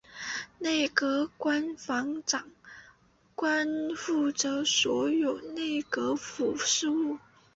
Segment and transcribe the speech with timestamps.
[0.57, 2.49] 内阁官房长
[3.35, 7.19] 官负责所有内阁府事务。